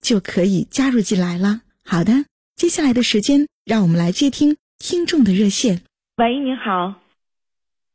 [0.00, 1.60] 就可以加入进来了。
[1.84, 2.12] 好的，
[2.56, 5.82] 接下来的时间，让我们来接听听众的热线。
[6.16, 6.94] 喂，您好。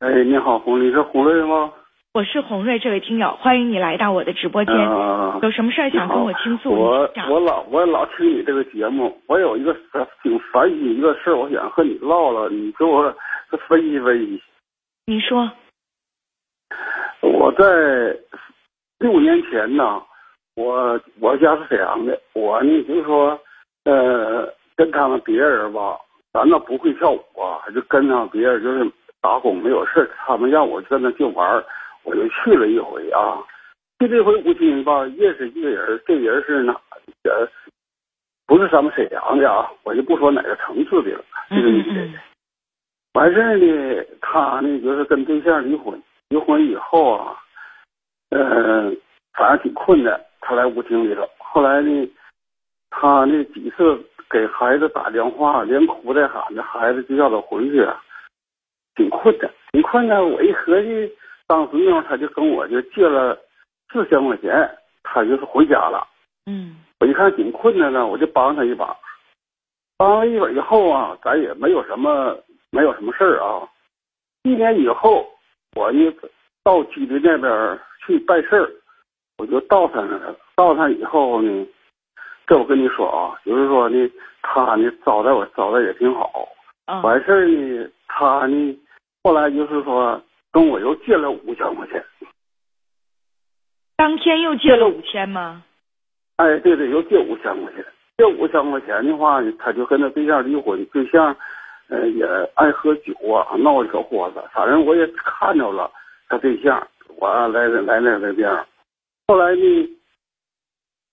[0.00, 1.72] 哎，你好，红，你是红瑞吗？
[2.12, 4.74] 我是红瑞，这位听友，欢迎你来到我的直播间。
[4.74, 6.70] 有什么事儿想跟我倾诉？
[6.70, 9.74] 我我老我老听你这个节目，我有一个
[10.22, 13.14] 挺烦心一个事儿，我想和你唠唠，你给我。
[13.68, 14.42] 分析分析，
[15.06, 15.48] 你说，
[17.20, 17.64] 我在
[18.98, 20.02] 六年前呢，
[20.56, 23.38] 我我家是沈阳的，我呢就是说，
[23.84, 25.98] 呃，跟他们别人吧，
[26.32, 28.88] 咱那不会跳舞啊，就跟上别人就是
[29.20, 31.64] 打工没有事他们让我跟那去玩
[32.04, 33.42] 我就去了一回啊，
[33.98, 36.72] 去这回无锡吧，认识一个人，这人是哪
[37.22, 37.50] 的？
[38.46, 42.18] 不是咱们沈阳的啊，我就不说哪个城市的了，这个女的。
[43.14, 47.36] 完事儿呢，他呢就是跟对象离婚，离婚以后啊，
[48.30, 48.96] 嗯，
[49.32, 50.20] 反正挺困难。
[50.44, 52.08] 他来舞厅里头，后来呢，
[52.90, 57.84] 他那几次给孩子打电话，连哭带喊的，孩子就叫他回去，
[58.94, 60.22] 挺困难，挺困难。
[60.22, 61.10] 我一合计，
[61.46, 63.36] 当时那会他就跟我就借了
[63.92, 64.70] 四千块钱，
[65.02, 66.06] 他就是回家了。
[66.46, 68.96] 嗯，我一看挺困难呢，我就帮他一把。
[69.96, 72.38] 帮了一把以后啊，咱也没有什么。
[72.74, 73.62] 没有什么事儿啊，
[74.42, 75.24] 一年以后，
[75.76, 76.12] 我呢
[76.64, 78.68] 到吉林那边去办事儿，
[79.38, 80.36] 我就到他那了。
[80.56, 81.66] 到他以后呢，
[82.46, 84.10] 这我跟你说啊，就是说呢，
[84.42, 86.48] 他呢招待我招待也挺好。
[87.02, 88.78] 完事儿呢，他呢
[89.22, 90.20] 后来就是说
[90.52, 92.04] 跟我又借了五千块钱。
[93.96, 95.62] 当天又借了五千吗？
[96.36, 97.84] 哎，对对，又借五千块钱。
[98.16, 101.34] 借五千块钱的话，他就跟他对象离婚，对象。
[101.88, 102.24] 呃，也
[102.54, 104.42] 爱喝酒啊，闹小伙子。
[104.52, 105.90] 反正我也看着了
[106.28, 106.86] 他对象，
[107.18, 108.66] 我来来那个地方。
[109.26, 109.88] 后来呢，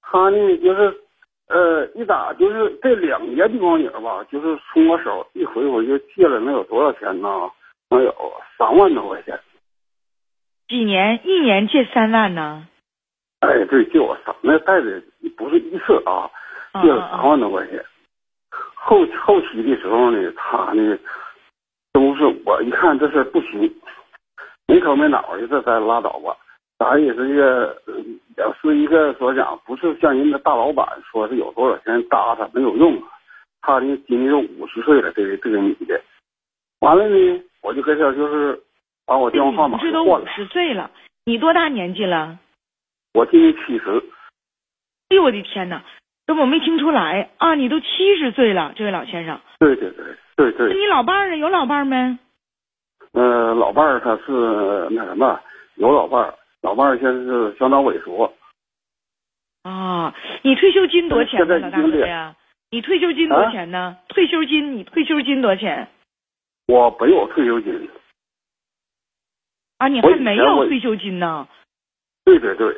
[0.00, 1.00] 他呢就是，
[1.46, 7.28] 呃，一打就是这两年的光景吧，就是从我手一回我就借了能有多少钱呢？
[7.90, 8.12] 能有
[8.58, 9.38] 三万多块钱。
[10.66, 11.20] 几年？
[11.24, 12.66] 一年借三万呢？
[13.40, 15.02] 哎，对，借我三，那贷的
[15.36, 16.28] 不是一次啊，
[16.82, 17.84] 借了三万多块钱。
[18.74, 20.98] 后后期的时候呢，他呢
[21.92, 23.72] 都是我一看这事不行，
[24.66, 26.36] 没头没脑的，这咱拉倒吧。
[26.82, 27.76] 咱也是一个，
[28.36, 33.00] 也是一个所讲，不是像人家大老板说是有多少钱搭他没有用。
[33.60, 36.00] 他呢今年五十岁了，这个这个女的。
[36.80, 38.60] 完了呢，我就跟他就是
[39.06, 39.92] 把我电话号码换了。
[39.92, 40.90] 这都五十岁了，
[41.24, 42.38] 你多大年纪了？
[43.14, 44.02] 我今年七十。
[45.10, 45.82] 哎呦我的天哪！
[46.26, 47.54] 这我没听出来啊！
[47.54, 49.40] 你都七十岁了，这位老先生。
[49.58, 50.04] 对对对
[50.36, 50.68] 对对。
[50.68, 51.36] 那你老伴儿呢？
[51.36, 52.18] 有老伴儿没？
[53.12, 55.38] 呃，老伴儿他是那什么，
[55.74, 58.32] 有老伴儿，老伴儿现在是相当萎缩。
[59.62, 62.34] 啊，你退休金多少钱呢，老大哥呀？
[62.70, 63.98] 你退休金多少钱呢？
[64.08, 65.88] 退休金，你退休金多少钱？
[66.68, 67.90] 我没有退休金。
[69.78, 71.46] 啊，你还没有退休金呢？
[72.24, 72.76] 对对对。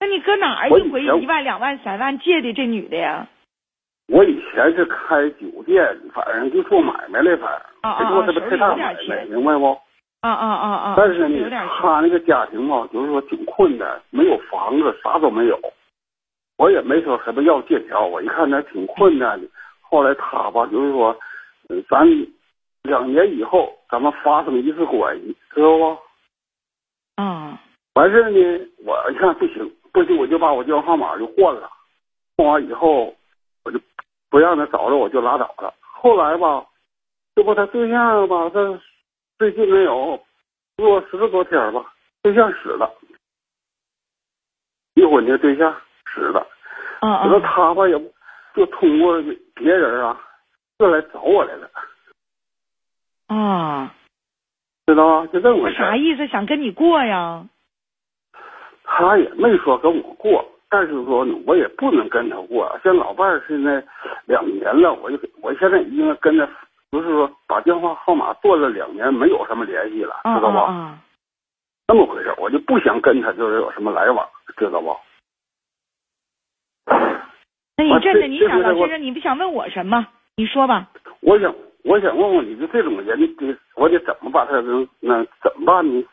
[0.00, 3.26] 那你搁哪儿一回一万两万三万借的这女的呀？
[4.08, 5.82] 我以前是开酒店，
[6.12, 9.80] 反正就做买卖的，反正做这个太大买卖，明白不？
[10.30, 10.94] 啊啊啊啊！
[10.96, 15.60] 但是呢，他那个家庭吧，就是说挺困难，没有房子，啥都没有。
[16.56, 19.46] 我也没说什么要借条，我一看他挺困难的。
[19.82, 21.14] 后来他吧，就是说，
[21.90, 22.08] 咱
[22.84, 25.98] 两年以后咱们发生一次关系，知道不？
[27.16, 27.58] 嗯。
[27.94, 29.70] 完事呢，我一看不行。
[29.92, 31.68] 不行，我就把我电话号码就换了，
[32.36, 33.14] 换完以后，
[33.64, 33.78] 我就
[34.30, 35.72] 不让他找着，我就拉倒了。
[35.80, 36.64] 后来吧，
[37.36, 38.80] 这不他对象吧，他
[39.44, 40.18] 最近没有
[40.78, 41.92] 过十多天吧，
[42.22, 42.90] 对象死了，
[44.94, 45.70] 离婚的对象
[46.06, 46.46] 死了。
[47.02, 47.42] 嗯嗯。
[47.42, 47.94] 他吧也
[48.54, 49.22] 就通过
[49.54, 50.18] 别人啊，
[50.78, 51.70] 就来找我来了，
[53.26, 53.94] 啊，
[54.86, 55.28] 知道吗？
[55.30, 55.76] 就这么回事。
[55.76, 56.26] 啥意思？
[56.28, 57.46] 想跟你过呀？
[58.84, 62.80] 他也没说跟我过，但是说呢，我也不能跟他过。
[62.82, 63.84] 像老伴儿现在
[64.24, 66.48] 两年了，我就我现在已经跟他，
[66.94, 70.72] 就是说把电话号码断了两年，没有什么联系了，知道吧？
[70.72, 71.00] 啊
[71.88, 74.26] 那么回事，我就不想跟他就是有什么来往，
[74.56, 74.96] 知道不？
[77.76, 80.06] 那你啊真的你想老先生，你不想问我什么？
[80.36, 80.88] 你说吧。
[81.20, 81.52] 我想，
[81.82, 86.06] 我想问问你，就这种人得我得怎么把他能那怎么办呢？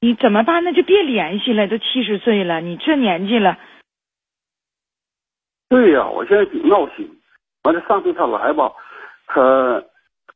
[0.00, 0.64] 你怎么办？
[0.64, 3.58] 那就别联系了，都七十岁了，你这年纪了，
[5.68, 7.17] 对呀、我现在挺闹心。
[7.64, 8.72] 完了，上次他来吧，
[9.26, 9.82] 他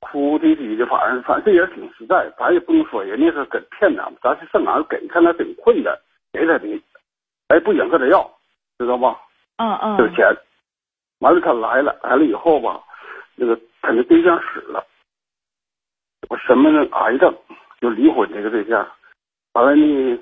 [0.00, 5.96] 哭啼啼的，反正反正这人挺实在，咱也不能说人家是给骗咱们，咱是上哪儿给，看他挺困难，
[6.32, 6.82] 给他的，
[7.48, 8.28] 哎，不想跟他要，
[8.78, 9.20] 知道吧？
[9.58, 10.26] 嗯嗯，这个钱。
[11.20, 12.82] 完了，他来了，来了以后吧，
[13.36, 14.84] 那个他那对象死了，
[16.28, 16.84] 我什么呢？
[16.90, 17.32] 癌症，
[17.80, 18.84] 就离婚这个对象。
[19.52, 20.18] 完了呢，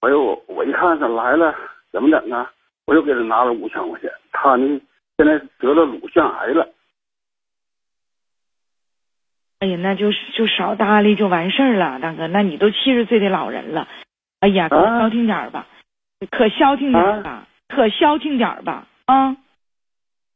[0.00, 1.54] 哎呦我一看他来了，
[1.90, 2.50] 怎么整啊？
[2.86, 4.12] 我又给他拿了五千块钱。
[4.32, 4.80] 他呢，
[5.16, 6.68] 现在得了乳腺癌了。
[9.60, 12.26] 哎呀，那就是就少搭理就完事儿了，大哥。
[12.26, 13.88] 那你都七十岁的老人了，
[14.40, 15.66] 哎呀，可啊消停点儿吧，
[16.30, 19.36] 可消停点儿吧，可消停点儿吧，啊，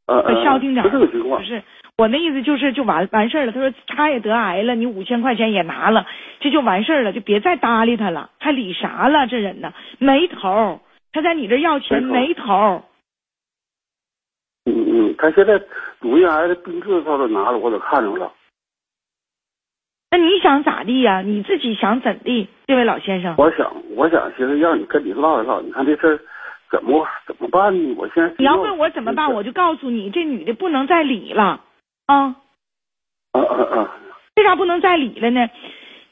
[0.06, 0.92] 呃，可消停点是儿。
[0.92, 1.46] 这个情况不。
[1.46, 1.62] 是
[1.98, 3.52] 我那意思，就是就完完事儿了。
[3.52, 6.06] 他说他也得癌了，你五千块钱也拿了，
[6.38, 9.26] 这就完事儿了，就别再搭理他了，还理啥了？
[9.26, 10.80] 这人呢，没头儿，
[11.12, 12.82] 他在你这要钱没头没头儿。
[14.68, 15.60] 嗯嗯，他现在
[16.00, 18.32] 乳腺癌的病治他都拿了，我都看着了。
[20.10, 21.20] 那你想咋地呀？
[21.22, 22.48] 你自己想怎地？
[22.66, 26.20] 这位老先生，我想，我想寻思让你跟你唠一唠，你看这事儿
[26.70, 27.94] 怎么怎么办呢？
[27.98, 31.60] 我现在你要问我怎么办，我就告诉你，这女的不能再理了
[32.06, 32.36] 啊！
[33.32, 33.96] 啊啊啊！
[34.36, 35.50] 为啥不能再理了呢？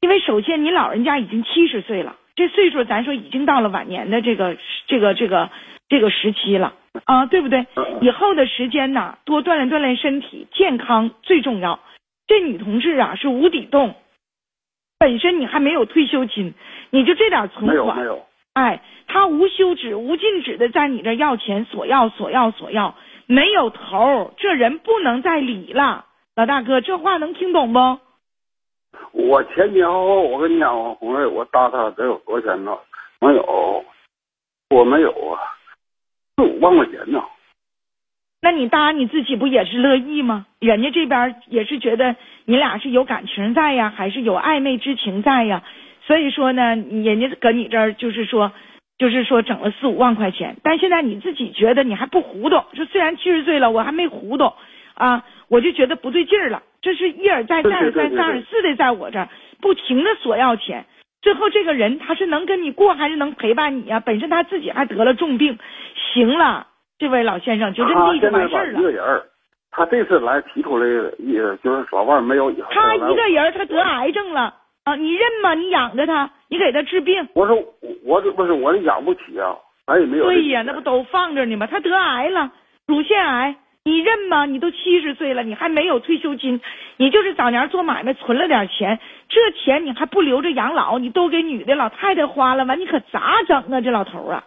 [0.00, 5.50] 因为首先你老人家已经七十岁了，这岁数咱说已经到了晚年的这个这个这个
[5.88, 6.74] 这个时期了
[7.04, 7.66] 啊，对不对？
[7.76, 11.80] 嗯以后的时间呢，多锻炼锻炼身体，健康最重要。
[12.26, 13.94] 这女同志啊是无底洞，
[14.98, 16.54] 本身你还没有退休金，
[16.90, 22.94] 你就这点存款没有没，有，哎，他无休止、无尽止的在你这要钱，索要、索要、索要，
[23.26, 26.06] 没有头儿，这人不能再理了。
[26.34, 27.78] 老大哥，这话能听懂不？
[29.12, 32.76] 我前前后后，我跟你讲，红瑞，我搭他得有多少钱呢？
[33.20, 33.84] 没有，
[34.70, 35.40] 我没有啊，
[36.36, 37.22] 四五万块钱呢。
[38.42, 40.46] 那你搭你自己不也是乐意吗？
[40.60, 45.64] 人家这边也是觉得你俩是有感情在呀，还是有暧昧之情在呀？
[46.02, 48.52] 所以说呢，人家搁你这儿就是说，
[48.98, 54.52] 就是说整了四五万块钱，但现在你自己觉得你还不糊涂，说虽然七十岁了，我还没糊涂
[54.94, 56.62] 啊，我就觉得不对劲儿了。
[56.82, 59.28] 这是一而再，对再而三而四的在我这儿
[59.60, 60.84] 不停的索要钱。
[61.22, 65.58] 最后这个人他是能跟你过，还是能陪伴你呀、本身他自己还得了重病，
[66.16, 66.66] 行了，
[66.98, 68.82] 这位老先生就这么地就完事儿了一。
[68.82, 69.22] 个人儿，
[69.70, 70.86] 他这次来提出来
[71.18, 72.68] 也就是老伴没有以后。
[72.72, 74.54] 他一个人儿他得癌症了
[74.84, 75.52] 啊，你认吗？
[75.52, 77.28] 你养着他，你给他治病。
[77.34, 77.54] 我说
[78.02, 79.54] 我这不是我这养不起啊，
[79.86, 81.66] 咱也没有对呀，那不都放着呢吗？
[81.66, 82.50] 他得癌了，
[82.86, 84.46] 乳腺癌，你认吗？
[84.46, 86.62] 你都七十岁了，你还没有退休金，
[86.96, 88.98] 你就是早年做买卖存了点钱，
[89.28, 93.80] 这钱你还不留着养老，你都给女的老太太花了，完你可咋整啊？
[93.82, 94.44] 这老头儿啊，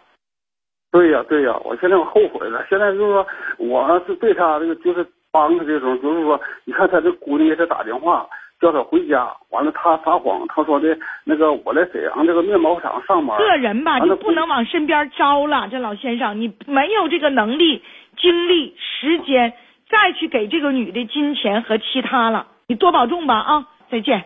[0.92, 2.64] 对呀、对呀、我现在我后悔了。
[2.68, 3.26] 现在就是说，
[3.58, 8.26] 我是对他这个就是帮他这种，就是说，你看他这姑娘给他打电话
[8.60, 13.38] 叫他回家，完了他撒谎，他说的那个我在沈阳这个面包厂上班。
[13.38, 15.68] 个人吧就不能往身边招了。
[15.70, 17.82] 这老先生，你没有这个能力、
[18.16, 19.52] 精力、时间
[19.88, 23.66] 再去给这个女的金钱和其他了，你多保重吧啊！
[23.90, 24.24] 再见。